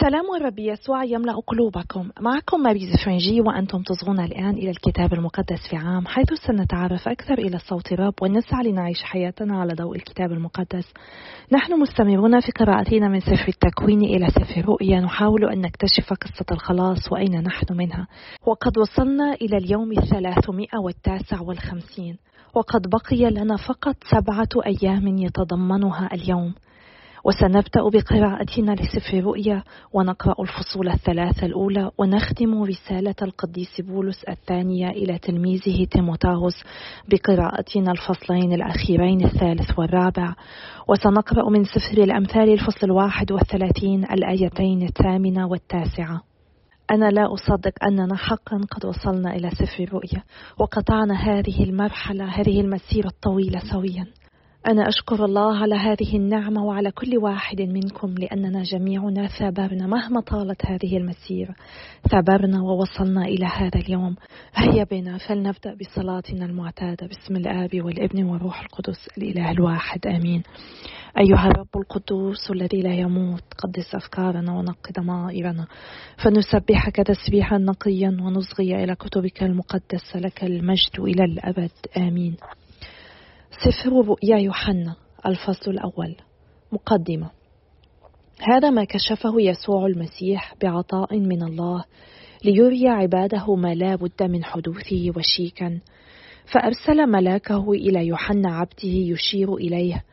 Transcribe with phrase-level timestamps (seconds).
[0.00, 2.10] سلام الرب يسوع يملأ قلوبكم.
[2.20, 7.58] معكم ماريز فرنجي وأنتم تصغون الآن إلى الكتاب المقدس في عام حيث سنتعرف أكثر إلى
[7.58, 10.92] صوت الرب ونسعى لنعيش حياتنا على ضوء الكتاب المقدس.
[11.52, 15.00] نحن مستمرون في قراءتنا من سفر التكوين إلى سفر رؤيا.
[15.00, 18.06] نحاول أن نكتشف قصة الخلاص وأين نحن منها.
[18.46, 22.18] وقد وصلنا إلى اليوم الثلاثمائة والتاسع والخمسين.
[22.54, 26.54] وقد بقي لنا فقط سبعة أيام يتضمنها اليوم.
[27.24, 29.62] وسنبدأ بقراءتنا لسفر رؤيا
[29.92, 36.64] ونقرأ الفصول الثلاثة الأولى ونختم رسالة القديس بولس الثانية إلى تلميذه تيموتاوس
[37.08, 40.34] بقراءتنا الفصلين الأخيرين الثالث والرابع.
[40.88, 46.22] وسنقرأ من سفر الأمثال الفصل الواحد والثلاثين الآيتين الثامنة والتاسعة.
[46.90, 50.22] أنا لا أصدق أننا حقا قد وصلنا إلى سفر الرؤيا
[50.58, 54.06] وقطعنا هذه المرحلة هذه المسيرة الطويلة سويا.
[54.66, 60.66] أنا أشكر الله على هذه النعمة وعلى كل واحد منكم لأننا جميعنا ثابرنا مهما طالت
[60.66, 61.54] هذه المسيرة.
[62.10, 64.16] ثابرنا ووصلنا إلى هذا اليوم.
[64.54, 67.06] هيا بنا فلنبدأ بصلاتنا المعتادة.
[67.06, 70.42] باسم الآب والابن والروح القدس الإله الواحد آمين.
[71.18, 75.66] أيها الرب القدوس الذي لا يموت قدس أفكارنا ونقي ضمائرنا.
[76.24, 82.36] فنسبحك تسبيحا نقيا ونصغي إلى كتبك المقدسة لك المجد إلى الأبد آمين.
[83.58, 86.16] سفر رؤيا يوحنا الفصل الأول.
[86.72, 87.30] مقدمة.
[88.40, 91.84] هذا ما كشفه يسوع المسيح بعطاء من الله
[92.44, 95.80] ليري عباده ما لا بد من حدوثه وشيكا.
[96.52, 100.04] فأرسل ملاكه إلى يوحنا عبده يشير إليه.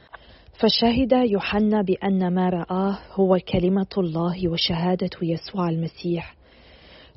[0.59, 6.35] فشهد يوحنا بأن ما رآه هو كلمة الله وشهادة يسوع المسيح.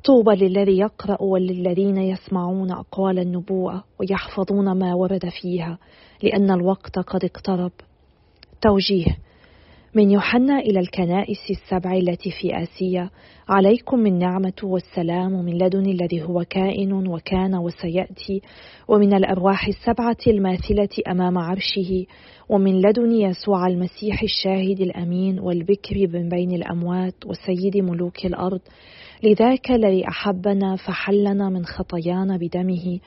[0.05, 5.77] طوبى للذي يقرأ وللذين يسمعون أقوال النبوءة ويحفظون ما ورد فيها.
[6.23, 7.71] لأن الوقت قد اقترب.
[8.61, 9.17] توجيه.
[9.95, 13.09] من يوحنا إلى الكنائس السبع التي في آسيا
[13.49, 18.41] عليكم من نعمة والسلام من لدن الذي هو كائن وكان وسيأتي
[18.87, 22.05] ومن الأرواح السبعة الماثلة أمام عرشه
[22.49, 28.61] ومن لدن يسوع المسيح الشاهد الأمين والبكر من بين الأموات وسيد ملوك الأرض
[29.23, 32.99] لذاك الذي أحبنا فحلنا من خطايانا بدمه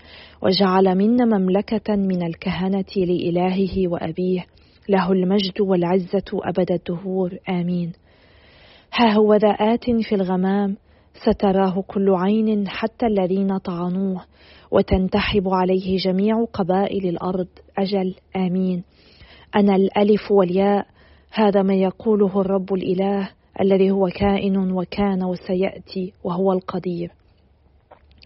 [0.42, 4.46] وجعل منا مملكة من الكهنة لإلهه وأبيه
[4.88, 7.92] له المجد والعزة أبد الدهور آمين.
[8.94, 10.76] ها هو ذا آت في الغمام
[11.14, 14.24] ستراه كل عين حتى الذين طعنوه
[14.70, 17.48] وتنتحب عليه جميع قبائل الأرض
[17.78, 18.84] أجل آمين.
[19.56, 20.86] أنا الألف والياء
[21.32, 23.30] هذا ما يقوله الرب الإله
[23.60, 27.10] الذي هو كائن وكان وسيأتي وهو القدير.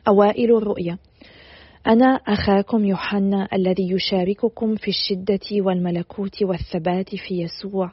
[0.08, 0.98] أوائل الرؤيا.
[1.86, 7.92] أنا أخاكم يوحنا الذي يشارككم في الشدة والملكوت والثبات في يسوع.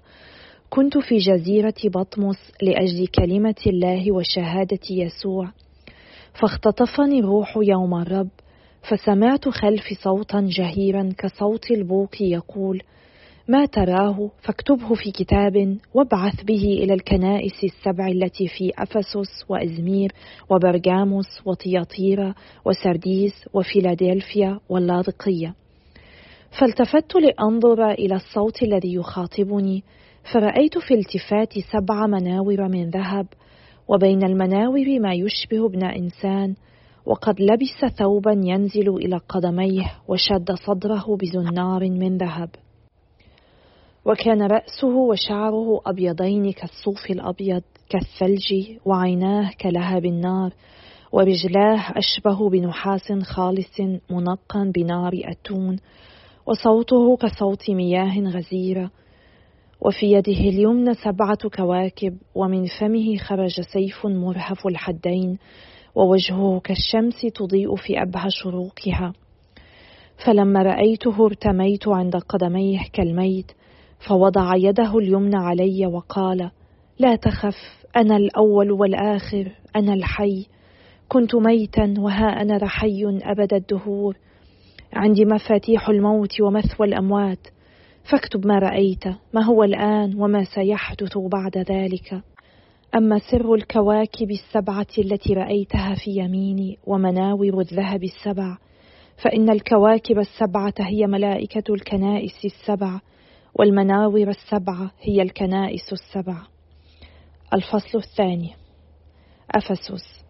[0.69, 5.51] كنت في جزيرة بطمس لأجل كلمة الله وشهادة يسوع.
[6.41, 8.29] فاختطفني الروح يوم الرب
[8.89, 12.81] فسمعت خلفي صوتا جهيرا كصوت البوق يقول
[13.47, 20.11] ما تراه فاكتبه في كتاب وابعث به إلى الكنائس السبع التي في أفسس وإزمير
[20.49, 22.33] وبرجاموس وطياطيرا
[22.65, 25.55] وسرديس وفيلادلفيا واللاذقية.
[26.59, 29.83] فالتفت لأنظر إلى الصوت الذي يخاطبني
[30.33, 33.27] فرأيت في التفات سبع مناور من ذهب
[33.87, 36.55] وبين المناور ما يشبه ابن إنسان
[37.05, 42.49] وقد لبس ثوبا ينزل إلى قدميه وشد صدره بزنار من ذهب.
[44.05, 50.53] وكان رأسه وشعره أبيضين كالصوف الأبيض كالثلج وعيناه كلهب النار
[51.11, 55.77] ورجلاه أشبه بنحاس خالص منقى بنار أتون
[56.45, 58.91] وصوته كصوت مياه غزيرة.
[59.81, 65.37] وفي يده اليمنى سبعة كواكب ومن فمه خرج سيف مرهف الحدين
[65.95, 69.13] ووجهه كالشمس تضيء في أبهى شروقها.
[70.25, 73.51] فلما رأيته ارتميت عند قدميه كالميت
[74.07, 76.51] فوضع يده اليمنى علي وقال
[76.99, 77.55] لا تخف
[77.95, 80.45] أنا الأول والآخر أنا الحي.
[81.07, 84.17] كنت ميتا وها أنا رحي أبد الدهور.
[84.93, 87.47] عندي مفاتيح الموت ومثوى الأموات.
[88.11, 92.21] فاكتب ما رأيت ما هو الآن وما سيحدث بعد ذلك.
[92.95, 98.57] أما سر الكواكب السبعة التي رأيتها في يميني ومناور الذهب السبع
[99.23, 102.99] فإن الكواكب السبعة هي ملائكة الكنائس السبع.
[103.55, 106.37] والمناور السبعة هي الكنائس السبع.
[107.53, 108.53] الفصل الثاني.
[109.55, 110.23] أفسس.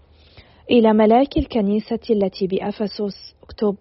[0.72, 3.76] إلى ملاك الكنيسة التي بأفسس اكتب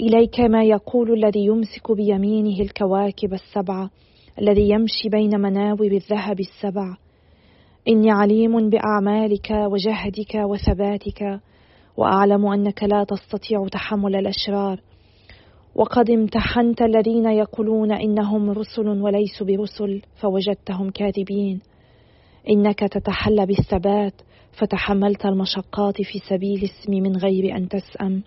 [0.00, 3.90] إليك ما يقول الذي يمسك بيمينه الكواكب السبعة
[4.38, 6.96] الذي يمشي بين مناور الذهب السبع.
[7.88, 11.40] إني عليم بأعمالك وجهدك وثباتك
[11.96, 14.80] وأعلم أنك لا تستطيع تحمل الأشرار.
[15.74, 21.60] وقد امتحنت الذين يقولون إنهم رسل وليسوا برسل فوجدتهم كاذبين.
[22.48, 24.12] إنك تتحلى بالثبات
[24.58, 28.22] فتحملت المشقات في سبيل اسمي من غير أن تسأم.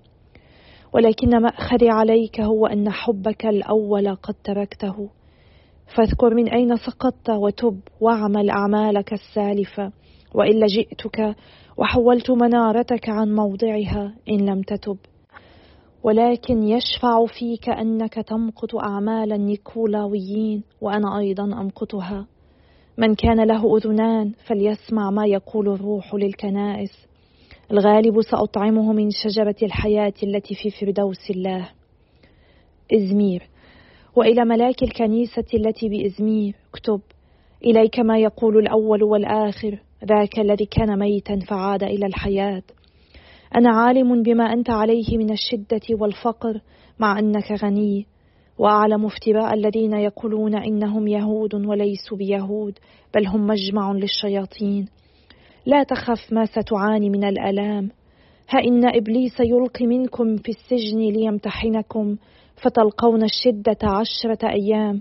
[0.94, 5.09] ولكن مأخذي عليك هو أن حبك الأول قد تركته.
[5.95, 9.92] فاذكر من أين سقطت وتب واعمل أعمالك السالفة.
[10.33, 11.36] وإلا جئتك
[11.77, 14.97] وحولت منارتك عن موضعها إن لم تتب.
[16.06, 22.28] ولكن يشفع فيك أنك تمقت أعمال النيكولاويين وأنا أيضا أمقتها.
[22.98, 27.07] من كان له أذنان فليسمع ما يقول الروح للكنائس.
[27.72, 31.69] الغالب سأطعمه من شجرة الحياة التي في فردوس الله.
[32.94, 33.50] إزمير.
[34.16, 36.56] وإلى ملاك الكنيسة التي بإزمير.
[36.74, 37.02] اكتب.
[37.66, 39.80] إليك ما يقول الأول والآخر.
[40.06, 42.63] ذاك الذي كان ميتا فعاد إلى الحياة.
[43.56, 46.62] أنا عالم بما أنت عليه من الشدة والفقر
[47.00, 48.06] مع أنك غني.
[48.57, 52.80] وأعلم افتراء الذين يقولون إنهم يهود وليسوا بيهود
[53.13, 54.88] بل هم مجمع للشياطين.
[55.66, 57.90] لا تخف ما ستعاني من الآلام.
[58.50, 62.16] ها إن إبليس يلقي منكم في السجن ليمتحنكم
[62.56, 65.00] فتلقون الشدة عشرة أيام.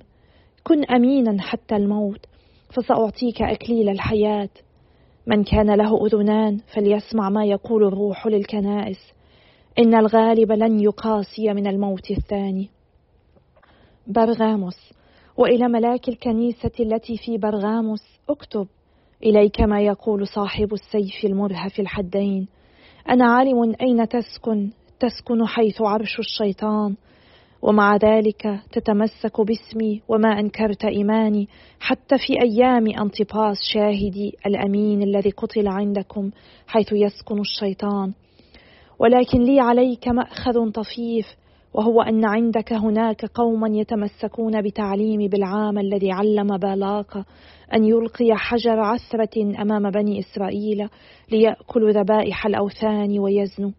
[0.65, 2.27] كن أمينا حتى الموت
[2.71, 4.49] فسأعطيك أكليل الحياة.
[5.26, 8.99] من كان له أذنان فليسمع ما يقول الروح للكنائس.
[9.79, 12.71] إن الغالب لن يقاسي من الموت الثاني.
[14.06, 14.93] برغاموس
[15.37, 18.67] وإلى ملاك الكنيسة التي في برغاموس اكتب
[19.23, 22.49] إليك ما يقول صاحب السيف المرهف الحدين.
[23.09, 24.70] أنا عالم أين تسكن؟
[25.00, 26.97] تسكن حيث عرش الشيطان.
[27.64, 31.49] ومع ذلك تتمسك باسمي وما أنكرت إيماني
[31.81, 36.31] حتى في أيام انطباس شاهدي الأمين الذي قتل عندكم
[36.66, 38.12] حيث يسكن الشيطان.
[38.99, 41.26] ولكن لي عليك مأخذ طفيف
[41.75, 47.25] وهو أن عندك هناك قوما يتمسكون بتعليم بالعام الذي علم بالاق
[47.75, 50.88] أن يلقي حجر عثره أمام بني إسرائيل
[51.31, 53.70] ليأكلوا ذبائح الأوثان ويزنوا.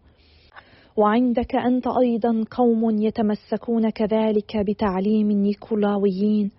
[0.98, 6.52] وعندك أنت أيضا قوم يتمسكون كذلك بتعليم النيكولاويين.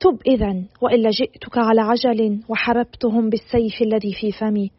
[0.00, 4.70] تب إذا وإلا جئتك على عجل وحربتهم بالسيف الذي في فمي.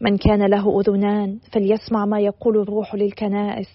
[0.00, 3.68] من كان له أذنان فليسمع ما يقول الروح للكنائس.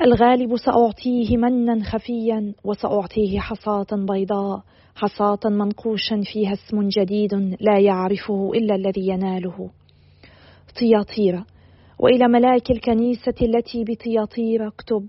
[0.00, 4.62] الغالب سأعطيه منا خفيا وسأعطيه حصاة بيضاء
[4.94, 9.70] حصاة منقوشا فيها اسم جديد لا يعرفه إلا الذي يناله.
[10.80, 11.46] طياطيرة
[12.02, 15.06] وإلى ملاك الكنيسة التي بطياطير أكتب.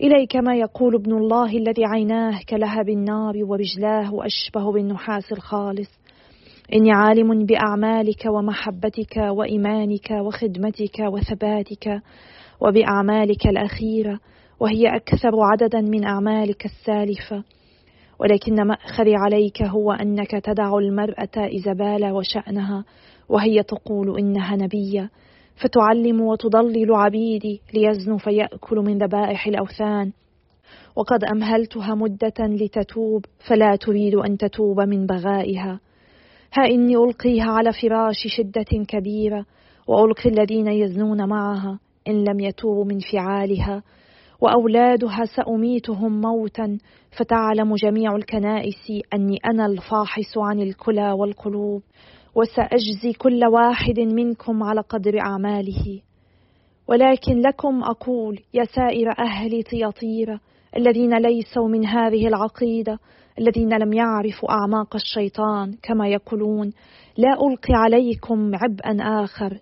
[0.00, 5.88] إليك ما يقول ابن الله الذي عيناه كلهب النار ورجلاه اشبه بالنحاس الخالص.
[6.74, 12.02] إني عالم بأعمالك ومحبتك وإيمانك وخدمتك وثباتك
[12.60, 14.20] وبأعمالك الأخيرة
[14.60, 17.44] وهي أكثر عددا من أعمالك السالفة.
[18.20, 22.84] ولكن مأخذي عليك هو أنك تدع المرأة ايزابال وشأنها
[23.28, 25.10] وهي تقول إنها نبية.
[25.56, 30.12] فتعلم وتضلل عبيدي ليزنوا فيأكل من ذبائح الأوثان.
[30.96, 35.80] وقد أمهلتها مدة لتتوب فلا تريد أن تتوب من بغائها.
[36.52, 39.46] ها إني ألقيها على فراش شدة كبيرة
[39.86, 41.78] وألقي الذين يزنون معها
[42.08, 43.82] إن لم يتوبوا من فعالها.
[44.40, 46.78] وأولادها سأميتهم موتا
[47.18, 51.82] فتعلم جميع الكنائس أني أنا الفاحص عن الكلى والقلوب.
[52.34, 56.00] وسأجزي كل واحد منكم على قدر أعماله.
[56.88, 60.40] ولكن لكم أقول يا سائر أهل طياطيره
[60.76, 62.98] الذين ليسوا من هذه العقيدة
[63.38, 66.72] الذين لم يعرفوا أعماق الشيطان كما يقولون
[67.16, 69.58] لا ألقي عليكم عبئا آخر.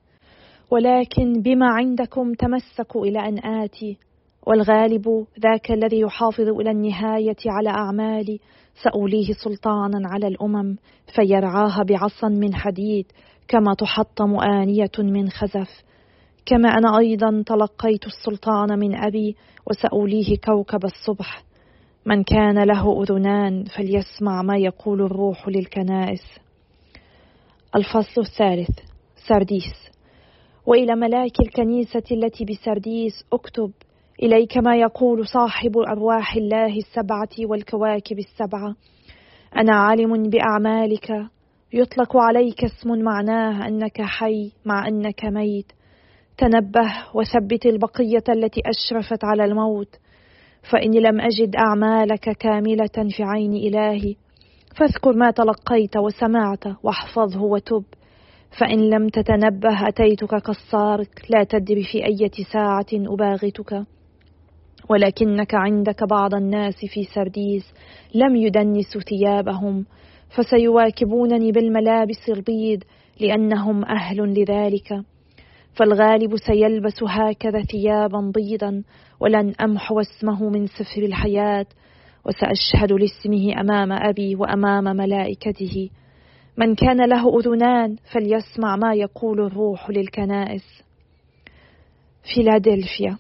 [0.71, 3.99] ولكن بما عندكم تمسكوا إلى أن آتي.
[4.47, 8.41] والغالب ذاك الذي يحافظ إلى النهاية على أعمالي
[8.83, 10.77] سأوليه سلطانا على الأمم
[11.15, 13.07] فيرعاها بعصا من حديد
[13.49, 15.85] كما تحطم آنية من خزف.
[16.47, 21.45] كما أنا أيضا تلقيت السلطان من أبي وسأوليه كوكب الصبح.
[22.07, 26.25] من كان له أذنان فليسمع ما يقول الروح للكنائس.
[27.77, 28.79] الفصل الثالث
[29.29, 29.91] سرديس.
[30.67, 33.71] وإلى ملاك الكنيسة التي بسرديس أكتب
[34.23, 38.75] إليك ما يقول صاحب أرواح الله السبعة والكواكب السبعة.
[39.57, 41.11] أنا عالم بأعمالك.
[41.73, 45.73] يطلق عليك اسم معناه أنك حي مع أنك ميت.
[46.39, 49.97] تنبه وثبت البقية التي أشرفت على الموت.
[50.73, 54.15] فإني لم أجد أعمالك كاملة في عين إلهي
[54.77, 57.85] فاذكر ما تلقيت وسمعت واحفظه وتب.
[58.61, 63.85] فإن لم تتنبه أتيتك كالسارق لا تدري في أية ساعة أباغتك.
[64.89, 67.75] ولكنك عندك بعض الناس في سرديس
[68.15, 69.85] لم يدنسوا ثيابهم
[70.37, 72.83] فسيواكبونني بالملابس البيض
[73.21, 75.05] لأنهم أهل لذلك.
[75.75, 78.83] فالغالب سيلبس هكذا ثيابا بيضا
[79.21, 81.67] ولن أمحو اسمه من سفر الحياة
[82.27, 85.91] وسأشهد لاسمه أمام أبي وأمام ملائكته.
[86.57, 90.83] من كان له أذنان فليسمع ما يقول الروح للكنائس.
[92.35, 93.19] فيلادلفيا.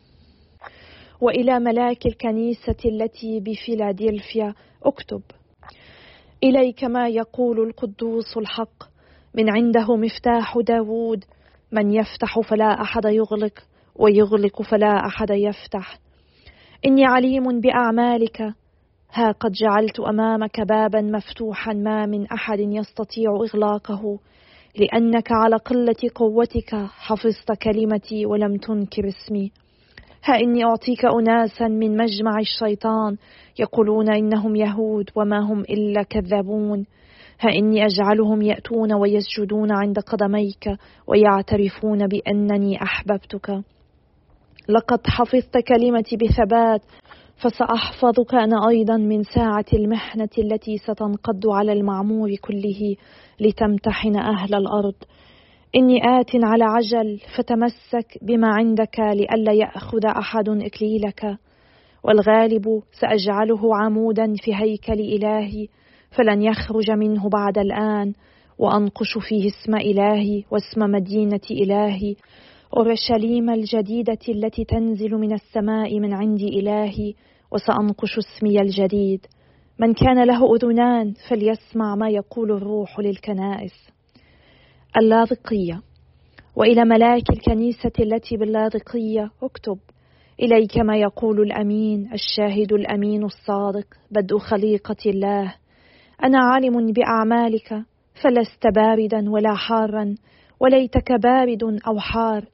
[1.22, 4.54] وإلى ملاك الكنيسة التي بفيلادلفيا.
[4.82, 5.22] اكتب.
[6.44, 8.82] إليك ما يقول القدوس الحق.
[9.34, 11.24] من عنده مفتاح داوود.
[11.72, 13.58] من يفتح فلا أحد يغلق
[13.96, 15.98] ويغلق فلا أحد يفتح.
[16.86, 18.40] إني عليم بأعمالك.
[19.12, 21.72] ها قد جعلت أمامك بابا مفتوحا.
[21.72, 24.18] ما من أحد يستطيع إغلاقه.
[24.76, 29.52] لأنك على قلة قوتك حفظت كلمتي ولم تنكر اسمي.
[30.24, 33.16] ها إني أعطيك أناسا من مجمع الشيطان.
[33.58, 36.86] يقولون إنهم يهود وما هم إلا كذابون.
[37.40, 40.68] ها إني أجعلهم يأتون ويسجدون عند قدميك
[41.06, 43.62] ويعترفون بأنني أحببتك.
[44.68, 46.82] لقد حفظت كلمتي بثبات
[47.36, 52.96] فسأحفظك أنا أيضا من ساعة المحنة التي ستنقض على المعمور كله
[53.40, 54.94] لتمتحن أهل الأرض.
[55.76, 61.38] إني آت على عجل فتمسك بما عندك لئلا يأخذ أحد إكليلك
[62.04, 65.68] والغالب سأجعله عمودا في هيكل إلهي
[66.10, 68.12] فلن يخرج منه بعد الآن
[68.58, 72.14] وأنقش فيه اسم إلهي واسم مدينة إلهي
[72.76, 77.14] أورشليم الجديدة التي تنزل من السماء من عند إلهي
[77.52, 79.26] وسأنقش اسمي الجديد.
[79.78, 83.92] من كان له أذنان فليسمع ما يقول الروح للكنائس.
[84.96, 85.80] اللاذقية.
[86.56, 89.78] وإلى ملاك الكنيسة التي باللاذقية اكتب
[90.40, 95.54] إليك ما يقول الأمين الشاهد الأمين الصادق بدء خليقة الله.
[96.24, 97.82] أنا عالم بأعمالك
[98.22, 100.14] فلست باردا ولا حارا
[100.60, 102.44] وليتك بارد أو حار.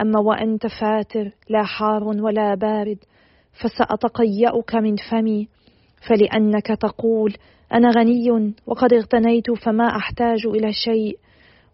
[0.00, 2.98] أما وأنت فاتر لا حار ولا بارد
[3.52, 5.48] فسأتقيأك من فمي.
[6.08, 7.34] فلأنك تقول
[7.72, 11.18] أنا غني وقد اغتنيت فما أحتاج إلى شيء.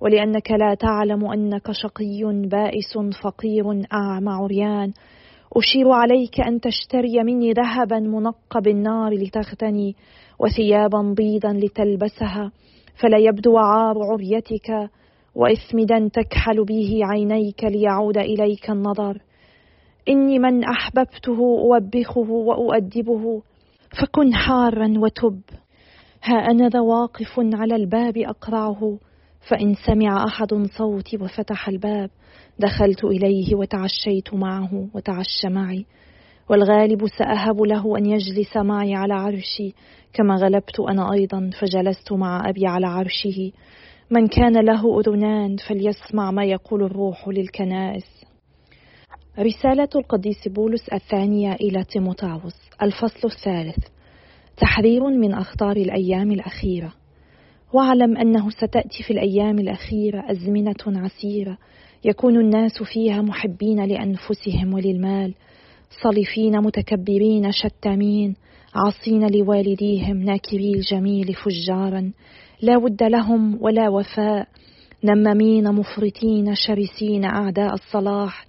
[0.01, 4.93] ولأنك لا تعلم أنك شقي بائس فقير أعمى عريان.
[5.57, 9.97] أشير عليك أن تشتري مني ذهبا منقى بالنار لتغتني
[10.39, 12.53] وثيابا بيضا لتلبسها
[13.03, 14.91] فلا يبدو عار عريتك
[15.35, 19.19] وإثمدا تكحل به عينيك ليعود إليك النظر.
[20.09, 23.43] إني من أحببته أوبخه وأؤدبه
[24.01, 25.41] فكن حارا وتب.
[26.23, 28.99] ها أنا ذا واقف على الباب أقرعه
[29.49, 32.11] فإن سمع أحد صوتي وفتح الباب
[32.59, 35.87] دخلت إليه وتعشيت معه وتعشى معي.
[36.51, 39.75] والغالب سأهب له أن يجلس معي على عرشي.
[40.13, 43.53] كما غلبت أنا أيضا فجلست مع أبي على عرشه.
[44.11, 48.25] من كان له أذنان فليسمع ما يقول الروح للكنائس.
[49.39, 53.85] رسالة القديس بولس الثانية إلى تيموتاوس الفصل الثالث.
[54.57, 57.00] تحرير من أخطار الأيام الأخيرة.
[57.73, 61.59] واعلم أنه ستأتي في الأيام الأخيرة أزمنة عسيرة
[62.05, 65.35] يكون الناس فيها محبين لأنفسهم وللمال
[66.03, 68.35] صلفين متكبرين شتامين
[68.75, 72.13] عاصين لوالديهم ناكري الجميل فجارا
[72.63, 74.49] لا ود لهم ولا وفاء
[75.05, 78.47] نمامين مفرطين شرسين أعداء الصلاح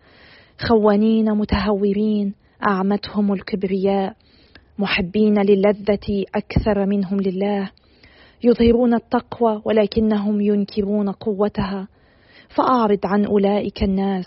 [0.58, 2.34] خوانين متهورين
[2.68, 4.16] أعمتهم الكبرياء
[4.80, 7.72] محبين للذة أكثر منهم لله
[8.44, 11.88] يظهرون التقوى ولكنهم ينكرون قوتها.
[12.56, 14.26] فأعرض عن أولئك الناس.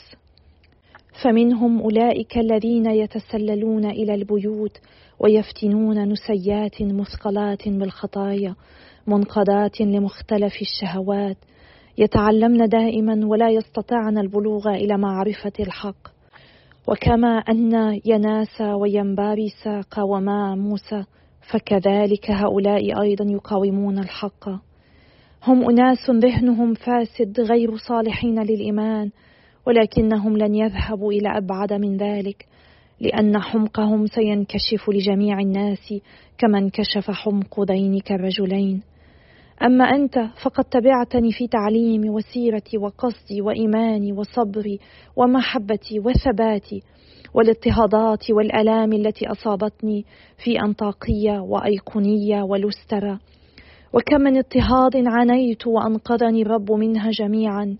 [1.23, 4.81] فمنهم أولئك الذين يتسللون إلى البيوت
[5.21, 8.55] ويفتنون نسيات مثقلات بالخطايا
[9.07, 11.37] منقضات لمختلف الشهوات.
[11.99, 16.15] يتعلمن دائما ولا يستطعن البلوغ إلى معرفة الحق.
[16.89, 21.05] وكما أن يناس وينبارس قاوما موسى
[21.51, 24.49] فكذلك هؤلاء أيضا يقاومون الحق.
[25.47, 29.11] هم أناس ذهنهم فاسد غير صالحين للإيمان
[29.67, 32.47] ولكنهم لن يذهبوا إلى أبعد من ذلك
[33.01, 35.95] لأن حمقهم سينكشف لجميع الناس
[36.39, 38.83] كما انكشف حمق ذينك الرجلين.
[39.63, 44.79] أما أنت فقد تبعتني في تعليمي وسيرتي وقصدي وايماني وصبري
[45.17, 46.83] ومحبتي وثباتي
[47.35, 50.05] والاضطهادات والألام التي أصابتني
[50.45, 53.19] في أنطاقية وأيقونية ولسترا
[53.95, 57.77] وكم من اضطهاد عانيت وأنقذني الرب منها جميعا.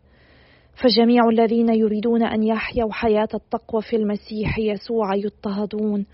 [0.83, 6.07] فجميع الذين يريدون أن يحيوا حياة التقوى في المسيح يسوع يضطهدون.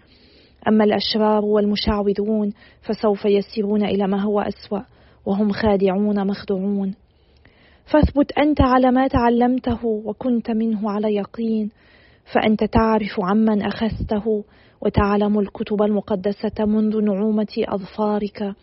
[0.68, 4.80] أما الأشرار والمشعوذون فسوف يسيرون إلى ما هو أسوأ
[5.26, 6.94] وهم خادعون مخدوعون.
[7.92, 11.70] فاثبت أنت على ما تعلمته وكنت منه على يقين.
[12.32, 14.44] فأنت تعرف عمن أخذته
[14.80, 18.54] وتعلم الكتب المقدسة منذ نعومة أظفارك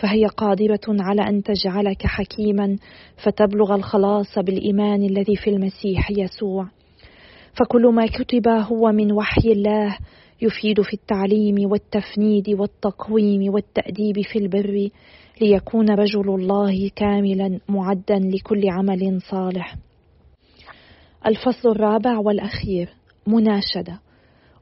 [0.00, 2.76] فهي قادرة على أن تجعلك حكيما
[3.24, 6.66] فتبلغ الخلاص بالإيمان الذي في المسيح يسوع.
[7.60, 9.98] فكل ما كتب هو من وحي الله
[10.42, 14.88] يفيد في التعليم والتفنيد والتقويم والتأديب في البر
[15.40, 19.76] ليكون رجل الله كاملا معدا لكل عمل صالح.
[21.26, 23.03] الفصل الرابع والأخير.
[23.26, 24.00] مناشدة.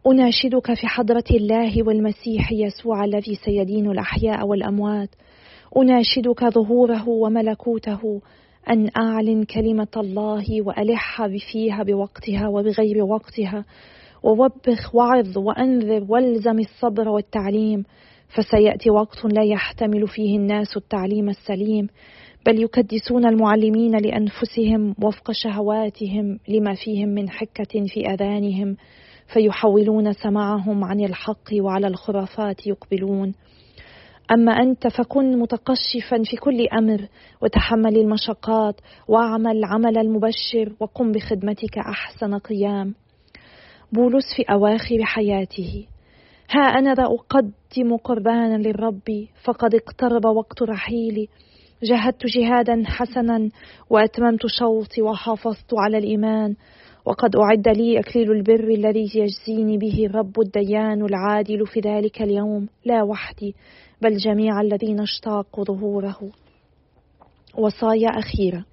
[0.07, 5.09] أناشدك في حضرة الله والمسيح يسوع الذي سيدين الأحياء والأموات.
[5.77, 8.21] أناشدك ظهوره وملكوته
[8.71, 13.65] أن أعلن كلمة الله وألح فيها بوقتها وبغير وقتها.
[14.23, 17.85] ووبخ وعظ وأنذر والزم الصبر والتعليم.
[18.29, 21.89] فسيأتي وقت لا يحتمل فيه الناس التعليم السليم.
[22.47, 28.77] بل يكدسون المعلمين لأنفسهم وفق شهواتهم لما فيهم من حكة في أذانهم
[29.33, 33.35] فيحولون سمعهم عن الحق وعلى الخرافات يقبلون.
[34.33, 37.09] أما أنت فكن متقشفا في كل أمر
[37.43, 42.95] وتحمل المشقات واعمل عمل المبشر وقم بخدمتك أحسن قيام.
[43.93, 45.87] بولس في أواخر حياته
[46.51, 51.29] ها أنا ذا أقدم قربانا للرب فقد اقترب وقت رحيلي
[51.83, 53.51] جاهدت جهادا حسنا
[53.91, 56.55] وأتممت شوطي وحافظت على الإيمان.
[57.05, 62.69] وقد أعد لي أكليل البر الذي يجزيني به الرب الديان العادل في ذلك اليوم.
[62.85, 63.55] لا وحدي
[64.03, 66.19] بل جميع الذين اشتاقوا ظهوره.
[67.59, 68.65] وصايا أخيرة.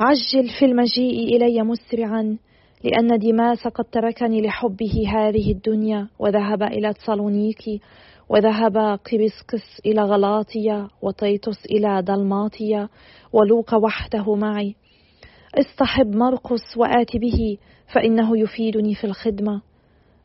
[0.00, 2.36] عجل في المجيء إلي مسرعا
[2.84, 7.80] لأن ديماس قد تركني لحبه هذه الدنيا وذهب إلى تسالونيكي.
[8.28, 12.88] وذهب قبسقس إلى غلاطيا وطيطس إلى دلماطيا
[13.32, 14.74] ولوك وحده معي.
[15.54, 17.58] اصطحب مرقس وآت به
[17.94, 19.62] فإنه يفيدني في الخدمة.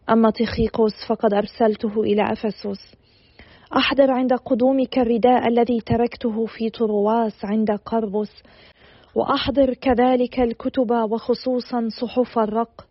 [0.10, 2.96] أما تخيقوس فقد أرسلته إلى أفسس.
[3.78, 8.44] أحضر عند قدومك الرداء الذي تركته في طرواس عند قربس.
[9.16, 12.88] وأحضر كذلك الكتب وخصوصا صحف الرق.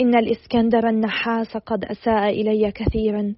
[0.00, 3.34] إن الإسكندر النحاس قد أساء إلي كثيرا.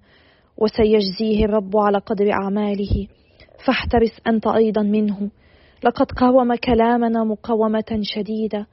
[0.57, 3.07] وسيجزيه الرب على قدر أعماله.
[3.65, 5.29] فاحترس أنت أيضا منه.
[5.83, 8.67] لقد قاوم كلامنا مقاومة شديدة.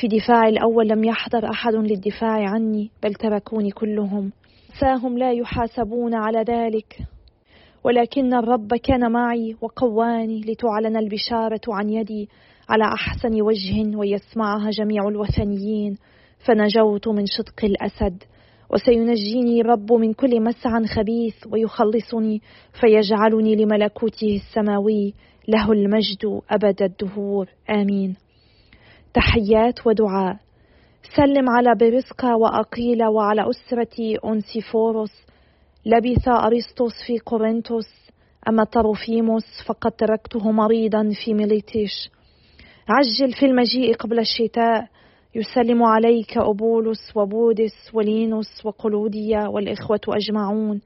[0.00, 4.32] في دفاع الأول لم يحضر أحد للدفاع عني بل تركوني كلهم.
[4.80, 6.98] ساهم لا يحاسبون على ذلك.
[7.84, 12.28] ولكن الرب كان معي وقواني لتعلن البشارة عن يدي
[12.68, 15.96] على أحسن وجه ويسمعها جميع الوثنيين.
[16.46, 18.22] فنجوت من شدق الأسد.
[18.72, 22.40] وسينجيني الرب من كل مسعى خبيث ويخلصني
[22.80, 25.14] فيجعلني لملكوته السماوي
[25.48, 27.48] له المجد أبد الدهور.
[27.70, 28.16] آمين.
[29.14, 30.36] تحيات ودعاء.
[31.16, 35.12] سلم على برسقا وأقيل وعلى أسرة أنسيفوروس
[35.86, 37.88] لبث أرسطس في قرنطس
[38.48, 42.10] أما طروفيموس فقد تركته مريضا في ميليتيش.
[42.88, 44.88] عجل في المجيء قبل الشتاء.
[45.34, 50.80] يسلم عليك أبولس وبودس ولينوس وقلوديا والإخوة أجمعون.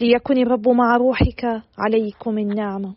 [0.00, 2.94] ليكن الرب مع روحك عليكم النعمة.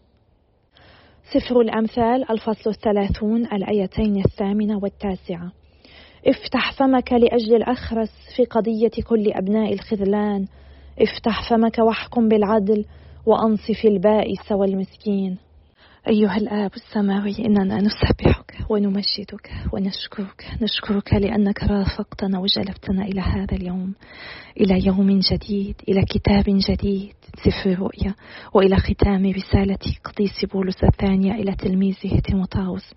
[1.33, 5.51] سفر الأمثال الفصل الثلاثون الآيتين الثامنة والتاسعة.
[6.27, 10.47] افتح فمك لأجل الأخرس في قضية كل أبناء الخذلان.
[11.01, 12.85] افتح فمك واحكم بالعدل
[13.25, 15.37] وأنصف البائس والمسكين.
[16.07, 20.45] أيها الآب السماوي إننا نسبحك ونمجدك ونشكرك.
[20.61, 23.93] نشكرك لأنك رافقتنا وجلبتنا إلى هذا اليوم
[24.61, 28.15] إلى يوم جديد إلى كتاب جديد سفر رؤيا
[28.53, 32.93] وإلى ختام رسالة قديس بولس الثانية إلى تلميذه تيموتاوس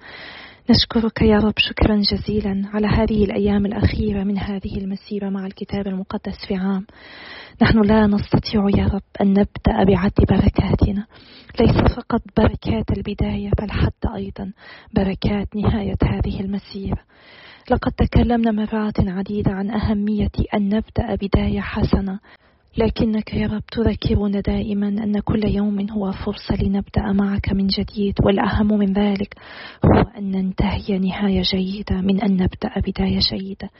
[0.70, 6.46] نشكرك يا رب شكرا جزيلا على هذه الأيام الأخيرة من هذه المسيرة مع الكتاب المقدس
[6.48, 6.86] في عام.
[7.62, 11.06] نحن لا نستطيع يا رب أن نبدأ بعد بركاتنا.
[11.60, 14.52] ليس فقط بركات البداية بل حتى أيضا
[14.94, 16.98] بركات نهاية هذه المسيرة.
[17.70, 22.18] لقد تكلمنا مرات عديدة عن أهمية أن نبدأ بداية حسنة.
[22.76, 28.78] لكنك يا رب تذكرنا دائما أن كل يوم هو فرصة لنبدأ معك من جديد والأهم
[28.78, 29.34] من ذلك
[29.84, 33.70] هو أن ننتهي نهاية جيدة من أن نبدأ بداية جيدة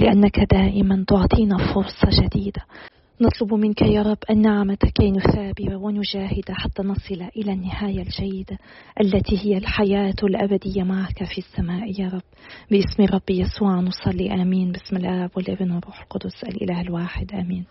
[0.00, 2.62] لأنك دائما تعطينا فرصة جديدة.
[3.20, 8.58] نطلب منك يا رب النعمة كي نثابر ونجاهد حتى نصل إلى النهاية الجيدة
[9.00, 12.22] التي هي الحياة الأبدية معك في السماء يا رب.
[12.70, 14.72] باسم ربي يسوع نصلي آمين.
[14.72, 17.64] باسم الآب والابن والروح القدس الإله الواحد آمين.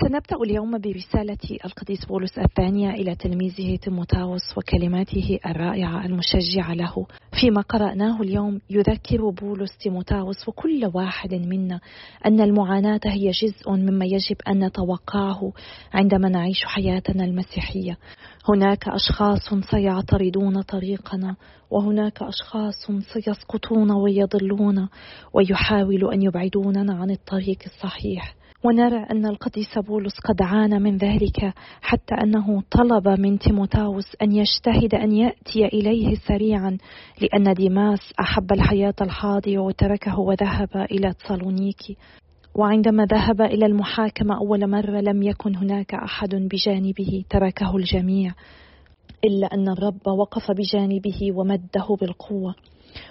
[0.00, 7.06] سنبدأ اليوم برسالة القديس بولس الثانية إلى تلميذه تيموتاوس وكلماته الرائعة المشجعة له.
[7.40, 11.80] فيما قرأناه اليوم يذكر بولس تيموتاوس وكل واحد منا
[12.26, 15.52] أن المعاناة هي جزء مما يجب أن نتوقعه
[15.92, 17.98] عندما نعيش حياتنا المسيحية.
[18.48, 21.36] هناك أشخاص سيعترضون طريقنا
[21.70, 24.88] وهناك أشخاص سيسقطون ويضلون
[25.32, 28.41] ويحاولوا أن يبعدوننا عن الطريق الصحيح.
[28.64, 34.94] ونرى أن القديس بولس قد عانى من ذلك حتى أنه طلب من تيموتاوس أن يجتهد
[34.94, 36.78] أن يأتي إليه سريعا
[37.20, 41.96] لأن ديماس أحب الحياة الحاضرة وتركه وذهب إلى تسالونيكي.
[42.54, 48.34] وعندما ذهب إلى المحاكمة أول مرة لم يكن هناك أحد بجانبه تركه الجميع
[49.24, 52.54] إلا أن الرب وقف بجانبه ومده بالقوة.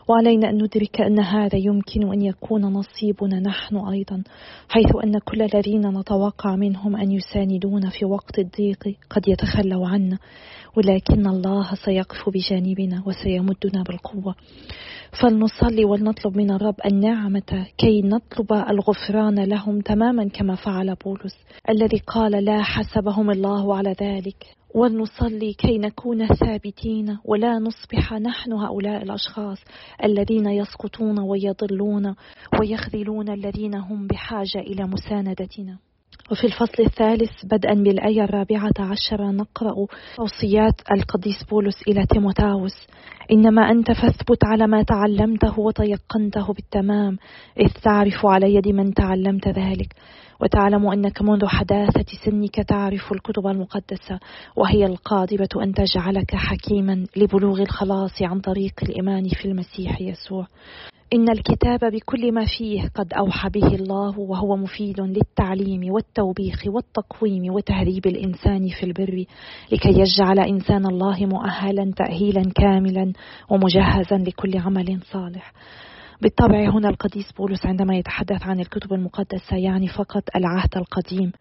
[0.08, 4.24] وعلينا أن ندرك أن هذا يمكن أن يكون نصيبنا نحن أيضا
[4.70, 10.18] حيث أن كل الذين نتوقع منهم أن يساندونا في وقت الضيق قد يتخلوا عنا
[10.78, 14.36] ولكن الله سيقف بجانبنا وسيمدنا بالقوة.
[15.22, 21.36] فلنصلي ولنطلب من الرب النعمة كي نطلب الغفران لهم تماما كما فعل بولس
[21.70, 24.61] الذي قال لا حسبهم الله على ذلك.
[24.76, 29.58] ولنصلي كي نكون ثابتين ولا نصبح نحن هؤلاء الأشخاص
[30.04, 32.16] الذين يسقطون ويضلون
[32.60, 35.78] ويخذلون الذين هم بحاجة إلى مساندتنا.
[36.32, 39.76] وفي الفصل الثالث بدءا بالآية الرابعة عشرة نقرأ
[40.18, 42.88] توصيات القديس بولس إلى تيموتاوس
[43.32, 47.18] إنما أنت فاثبت على ما تعلمته وتيقنته بالتمام
[47.60, 49.96] إذ تعرف على يد من تعلمت ذلك.
[50.42, 54.20] وتعلم أنك منذ حداثة سنك تعرف الكتب المقدسة
[54.56, 60.48] وهي القادرة أن تجعلك حكيما لبلوغ الخلاص عن طريق الإيمان في المسيح يسوع.
[61.14, 68.08] إن الكتاب بكل ما فيه قد أوحى به الله وهو مفيد للتعليم والتوبيخ والتقويم وتهذيب
[68.08, 69.26] الإنسان في البر
[69.72, 73.14] لكي يجعل إنسان الله مؤهلا تأهيلا كاملا
[73.50, 75.54] ومجهزا لكل عمل صالح.
[76.22, 81.32] بالطبع هنا القديس بولس عندما يتحدث عن الكتب المقدسة يعني فقط العهد القديم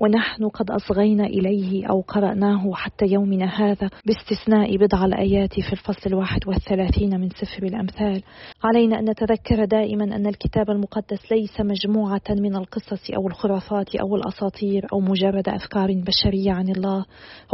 [0.00, 6.48] ونحن قد أصغينا إليه أو قرأناه حتى يومنا هذا باستثناء بضع الآيات في الفصل الواحد
[6.48, 8.22] والثلاثين من سفر الأمثال.
[8.64, 14.86] علينا أن نتذكر دائما أن الكتاب المقدس ليس مجموعة من القصص أو الخرافات أو الأساطير
[14.92, 17.04] أو مجرد أفكار بشرية عن الله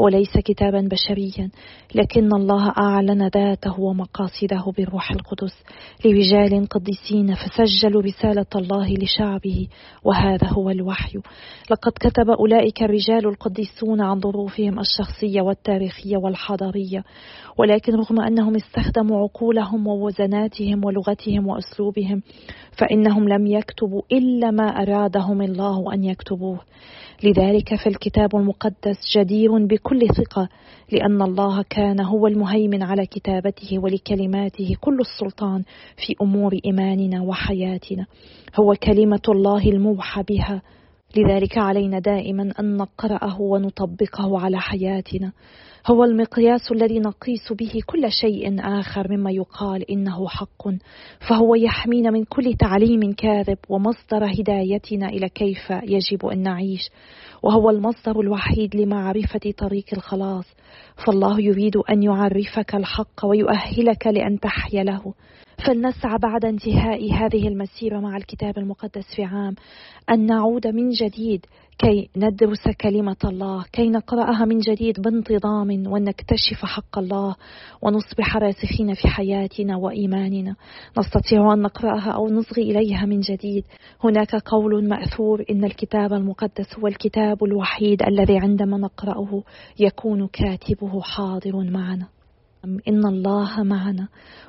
[0.01, 1.51] هو ليس كتابا بشريا
[1.95, 5.55] لكن الله أعلن ذاته ومقاصده بالروح القدس
[6.05, 9.69] لرجال القديسين فسجلوا رسالة الله لشعبه
[10.05, 11.19] وهذا هو الوحي.
[11.71, 17.05] لقد كتب أولئك الرجال القديسون عن ظروفهم الشخصية والتاريخية والحضارية.
[17.59, 22.23] ولكن رغم أنهم استخدموا عقولهم ووزناتهم ولغتهم وأسلوبهم
[22.79, 26.61] فإنهم لم يكتبوا إلا ما أرادهم الله أن يكتبوه.
[27.25, 30.49] لذلك فالكتاب المقدس جدير بكل ثقة
[30.93, 35.63] لأن الله كان هو المهيمن على كتابته ولكلماته كل السلطان
[35.97, 38.07] في أمور إيماننا وحياتنا.
[38.61, 40.63] هو كلمة الله الموحى بها.
[41.17, 45.33] لذلك علينا دائما أن نقرأه ونطبقه على حياتنا.
[45.87, 50.69] هو المقياس الذي نقيس به كل شيء آخر مما يقال إنه حق
[51.29, 56.91] فهو يحمينا من كل تعليم كاذب ومصدر هدايتنا إلى كيف يجب أن نعيش.
[57.43, 60.45] وهو المصدر الوحيد لمعرفة طريق الخلاص
[61.07, 65.15] فالله يريد أن يعرفك الحق ويؤهلك لأن تحيا له.
[65.67, 69.55] فلنسعى بعد انتهاء هذه المسيرة مع الكتاب المقدس في عام
[70.11, 71.47] أن نعود من جديد
[71.79, 77.37] كي ندرس كلمة الله كي نقرأها من جديد بانتظام ونكتشف حق الله
[77.83, 80.57] ونصبح راسخين في حياتنا وإيماننا.
[80.99, 83.65] نستطيع أن نقرأها أو نصغي إليها من جديد.
[84.05, 89.43] هناك قول مأثور إن الكتاب المقدس هو الكتاب الوحيد الذي عندما نقرأه
[89.81, 92.07] يكون كاتبه حاضر معنا.
[92.89, 94.09] إن الله معنا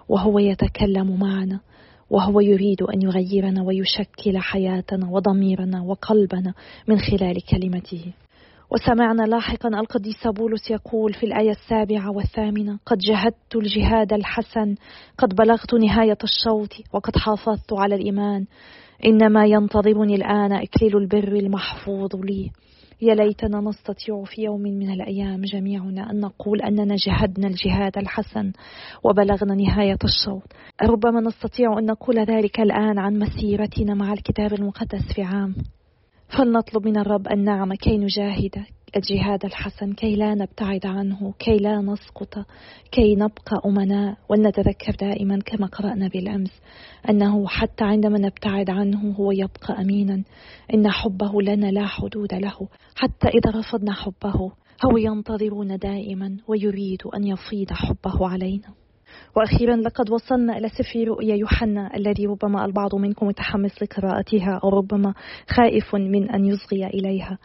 [0.10, 1.60] وهو يتكلم معنا
[2.10, 6.54] وهو يريد أن يغيرنا ويشكل حياتنا وضميرنا وقلبنا
[6.88, 8.14] من خلال كلمته.
[8.72, 14.76] وسمعنا لاحقا القديس بولس يقول في الآية السابعة والثامنة قد جهدت الجهاد الحسن
[15.18, 18.46] قد بلغت نهاية الشوط وقد حافظت على الإيمان.
[19.06, 22.52] إنما ينتظرني الآن إكليل البر المحفوظ لي.
[23.02, 28.52] يا ليتنا نستطيع في يوم من الأيام جميعنا أن نقول أننا جهدنا الجهاد الحسن
[29.04, 30.54] وبلغنا نهاية الشوط
[30.84, 35.56] ربما نستطيع أن نقول ذلك الآن عن مسيرتنا مع الكتاب المقدس في عام.
[36.38, 42.46] فلنطلب من الرب النعم كي نجاهد الجهاد الحسن كي لا نبتعد عنه كي لا نسقط
[42.92, 46.52] كي نبقى أمناء ولنتذكر دائما كما قرأنا بالأمس
[47.10, 50.24] أنه حتى عندما نبتعد عنه هو يبقى أمينا.
[50.74, 52.68] إن حبه لنا لا حدود له.
[52.96, 54.52] حتى إذا رفضنا حبه
[54.86, 58.68] هو ينتظرنا دائما ويريد أن يفيض حبه علينا.
[59.38, 65.14] وأخيرا لقد وصلنا إلى سفر رؤيا يوحنا الذي ربما البعض منكم متحمس لقراءتها أو ربما
[65.50, 67.38] خائف من أن يصغي إليها.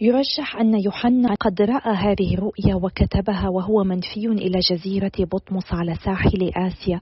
[0.00, 6.50] يرجح أن يوحنا قد رأى هذه الرؤيا وكتبها وهو منفي إلى جزيرة بطمس على ساحل
[6.56, 7.00] آسيا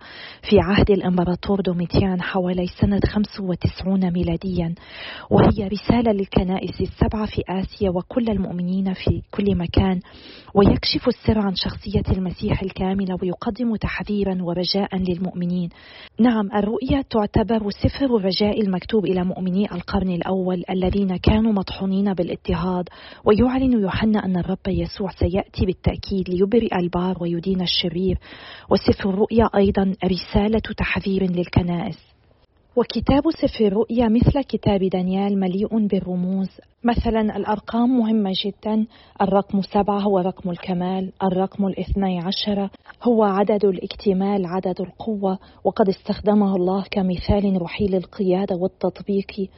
[0.51, 4.75] في عهد الإمبراطور دوميتيان حوالي سنة 95 ميلاديا.
[5.31, 10.01] وهي رسالة للكنائس السبعة في آسيا وكل المؤمنين في كل مكان.
[10.55, 15.69] ويكشف السر عن شخصية المسيح الكاملة ويقدم تحذيرا ورجاء للمؤمنين.
[16.21, 22.82] نعم الرؤيا تعتبر سفر الرجاء المكتوب إلى مؤمني القرن الأول الذين كانوا مطحونين بالاضطهاد
[23.25, 28.19] ويعلن يوحنا أن الرب يسوع سيأتي بالتأكيد ليبرئ البار ويدين الشرير.
[28.71, 31.99] وسفر الرؤيا أيضا رسالة تحذير للكنائس.
[32.77, 36.49] وكتاب سفر الرؤيا مثل كتاب دانيال مليء بالرموز.
[36.85, 38.87] مثلا الأرقام مهمة جدا.
[39.21, 41.13] الرقم سبعة هو رقم الكمال.
[41.23, 42.69] الرقم الاثني عشر
[43.03, 45.39] هو عدد الاكتمال عدد القوة.
[45.65, 49.51] وقد استخدمه الله كمثال روحي للقيادة والتطبيق.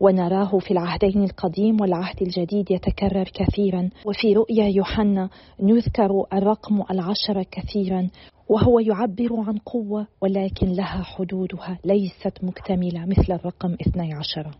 [0.00, 3.90] ونراه في العهدين القديم والعهد الجديد يتكرر كثيرا.
[4.04, 5.28] وفي رؤيا يوحنا
[5.62, 8.08] نذكر الرقم العشرة كثيرا
[8.48, 14.50] وهو يعبر عن قوة ولكن لها حدودها ليست مكتملة مثل الرقم 12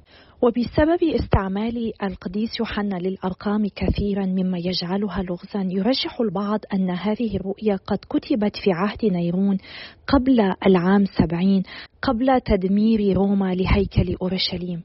[0.43, 7.99] وبسبب استعمال القديس يوحنا للأرقام كثيرا مما يجعلها لغزا يرجح البعض أن هذه الرؤيا قد
[8.11, 9.59] كتبت في عهد نيرون
[10.07, 11.63] قبل العام سبعين
[12.03, 14.83] قبل تدمير روما لهيكل أورشليم.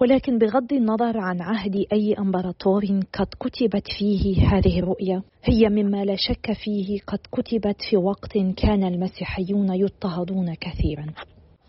[0.00, 6.16] ولكن بغض النظر عن عهد أي إمبراطور قد كتبت فيه هذه الرؤيا هي مما لا
[6.16, 11.06] شك فيه قد كتبت في وقت كان المسيحيون يضطهدون كثيرا.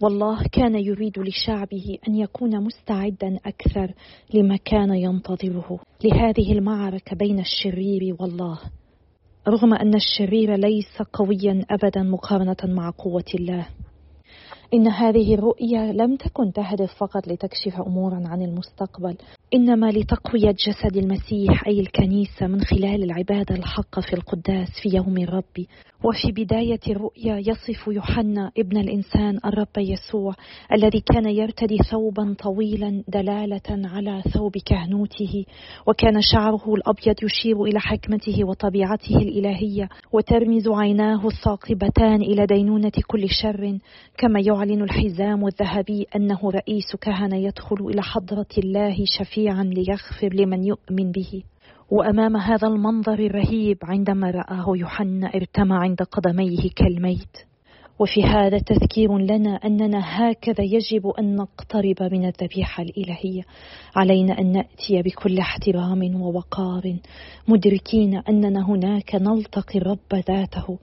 [0.02, 3.94] والله كان يريد لشعبه أن يكون مستعدا أكثر
[4.34, 5.80] لما كان ينتظره.
[6.04, 8.60] لهذه المعركة بين الشرير والله.
[9.48, 13.68] رغم أن الشرير ليس قويا ابدا مقارنة مع قوة الله.
[14.74, 19.18] إن هذه الرؤية لم تكن تهدف فقط لتكشف أمورا عن المستقبل
[19.54, 25.66] إنما لتقوية جسد المسيح أي الكنيسة من خلال العبادة الحقة في القداس في يوم الرب.
[26.04, 30.34] وفي بداية الرؤيا يصف يوحنا ابن الإنسان الرب يسوع
[30.74, 35.46] الذي كان يرتدي ثوبا طويلا دلالة على ثوب كهنوته
[35.88, 43.78] وكان شعره الأبيض يشير إلى حكمته وطبيعته الإلهية وترمز عيناه الثاقبتان إلى دينونة كل شر
[44.18, 51.12] كما يعلن الحزام الذهبي أنه رئيس كهنة يدخل إلى حضرة الله شفيعا ليغفر لمن يؤمن
[51.12, 51.44] به.
[51.92, 57.38] وأمام هذا المنظر الرهيب عندما رآه يوحنا ارتمى عند قدميه كالميت.
[58.00, 63.42] وفي هذا تذكير لنا أننا هكذا يجب أن نقترب من الذبيحة الإلهية.
[63.96, 66.98] علينا أن نأتي بكل احترام ووقار
[67.48, 70.80] مدركين أننا هناك نلتقي الرب ذاته.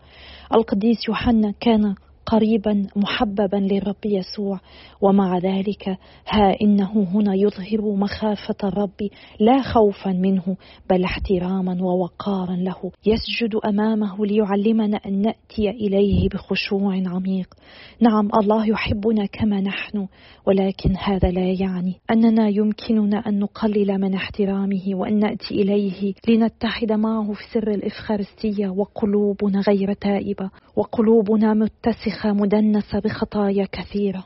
[0.54, 1.94] القديس يوحنا كان
[2.26, 4.60] قريبا محببا للرب يسوع.
[5.00, 5.88] ومع ذلك
[6.28, 9.08] ها إنه هنا يظهر مخافة الرب
[9.40, 10.56] لا خوفا منه
[10.90, 12.90] بل احتراما ووقارا له.
[13.06, 17.54] يسجد أمامه ليعلمنا أن نأتي إليه بخشوع عميق.
[18.00, 20.06] نعم الله يحبنا كما نحن
[20.46, 27.32] ولكن هذا لا يعني أننا يمكننا أن نقلل من احترامه وأن نأتي إليه لنتحد معه
[27.32, 28.68] في سر الإفخارستية.
[28.68, 34.24] وقلوبنا غير تائبة وقلوبنا متسخة مدنسه بخطايا كثيرة.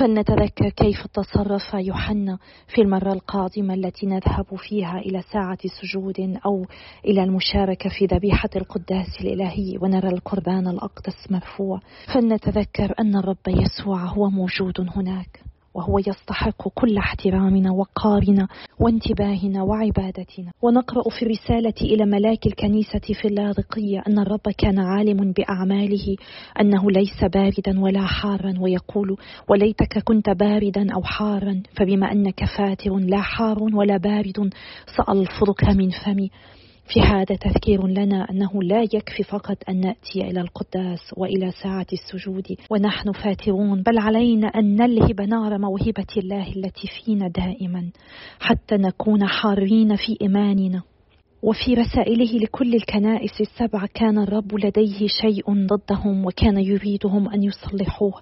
[0.00, 6.66] فلنتذكر كيف تصرف يوحنا في المرة القادمة التي نذهب فيها إلى ساعة سجود أو
[7.04, 11.80] إلى المشاركة في ذبيحة القداس الإلهي ونرى القربان الأقدس مرفوع.
[12.14, 15.40] فلنتذكر أن الرب يسوع هو موجود هناك.
[15.76, 18.48] وهو يستحق كل احترامنا وقارنا
[18.80, 20.52] وانتباهنا وعبادتنا.
[20.62, 26.16] ونقرأ في الرسالة إلى ملاك الكنيسة في اللاذقيه أن الرب كان عالم بأعماله
[26.60, 29.16] أنه ليس باردا ولا حارا ويقول
[29.48, 34.50] وليتك كنت باردا أو حارا فبما أنك فاتر لا حار ولا بارد
[34.96, 36.30] سألفظك من فمي
[36.88, 42.46] في هذا تذكير لنا أنه لا يكفي فقط أن نأتي إلى القداس وإلى ساعة السجود
[42.70, 47.90] ونحن فاترون بل علينا أن نلهب نار موهبة الله التي فينا دائما
[48.40, 50.82] حتى نكون حارين في إيماننا.
[51.42, 58.14] وفي رسائله لكل الكنائس السبع كان الرب لديه شيء ضدهم وكان يريدهم أن يصلحوه.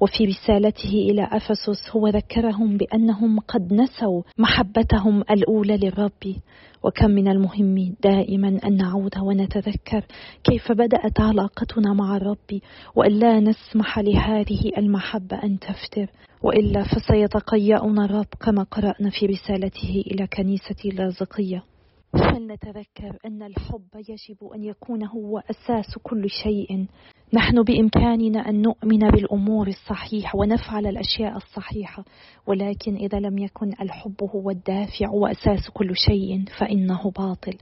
[0.00, 6.36] وفي رسالته إلى أفسس هو ذكرهم بأنهم قد نسوا محبتهم الأولى للرب.
[6.82, 10.04] وكم من المهم دائما أن نعود ونتذكر
[10.44, 12.60] كيف بدأت علاقتنا مع الرب
[12.94, 16.06] والا نسمح لهذه المحبة أن تفتر.
[16.42, 21.75] وإلا فسيتقيأنا الرب كما قرأنا في رسالته إلى كنيسة لاذقيه
[22.12, 26.86] فلنتذكر أن الحب يجب أن يكون هو أساس كل شيء.
[27.34, 32.04] نحن بإمكاننا أن نؤمن بالأمور الصحيحة ونفعل الأشياء الصحيحة
[32.46, 37.58] ولكن إذا لم يكن الحب هو الدافع وأساس كل شيء فإنه باطل.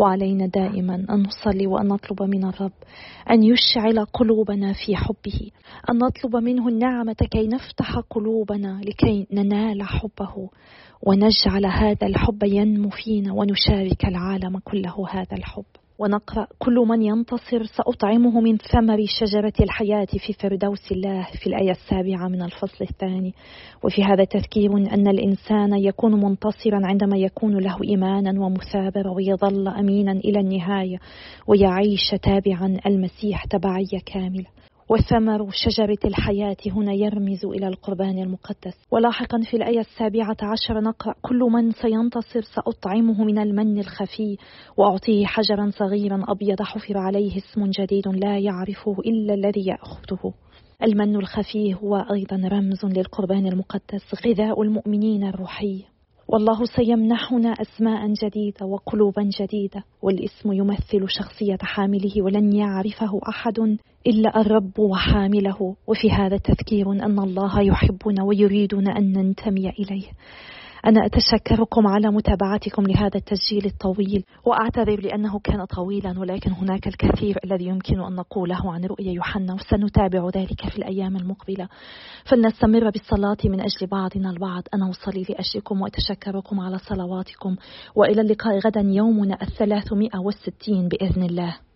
[0.00, 2.72] وعلينا دائما أن نصلي وأن نطلب من الرب
[3.30, 5.50] أن يشعل قلوبنا في حبه
[5.90, 10.50] أن نطلب منه النعمة كي نفتح قلوبنا لكي ننال حبه
[11.02, 15.64] ونجعل هذا الحب ينمو فينا ونشارك العالم كله هذا الحب.
[15.98, 22.28] ونقرأ كل من ينتصر سأطعمه من ثمر شجرة الحياة في فردوس الله في الآية السابعة
[22.28, 23.34] من الفصل الثاني.
[23.84, 30.40] وفي هذا تذكير أن الإنسان يكون منتصرا عندما يكون له إيمانا ومثابرة ويظل أمينا إلى
[30.40, 30.98] النهاية
[31.46, 34.46] ويعيش تابعا المسيح تبعية كاملة
[34.90, 38.74] وثمر شجرة الحياة هنا يرمز إلى القربان المقدس.
[38.90, 44.36] ولاحقا في الآية السابعة عشر نقرأ كل من سينتصر سأطعمه من المن الخفي
[44.76, 50.34] وأعطيه حجرا صغيرا أبيض حفر عليه اسم جديد لا يعرفه إلا الذي يأخذه.
[50.82, 55.84] المن الخفي هو أيضا رمز للقربان المقدس غذاء المؤمنين الروحي.
[56.30, 63.58] والله سيمنحنا أسماء جديدة وقلوبا جديدة والاسم يمثل شخصية حامله ولن يعرفه أحد
[64.06, 65.76] إلا الرب وحامله.
[65.86, 70.06] وفي هذا تذكير أن الله يحبنا ويريدنا أن ننتمي إليه.
[70.88, 77.64] أنا أتشكركم على متابعتكم لهذا التسجيل الطويل وأعتذر لأنه كان طويلا ولكن هناك الكثير الذي
[77.64, 81.68] يمكن أن نقوله عن رؤيا يوحنا وسنتابع ذلك في الأيام المقبلة.
[82.24, 84.62] فلنستمر بالصلاة من أجل بعضنا البعض.
[84.74, 87.56] أنا أصلي لأجلكم وأتشكركم على صلواتكم.
[87.94, 91.67] وإلى اللقاء غدا يومنا الثلاثمائة والستين بإذن الله.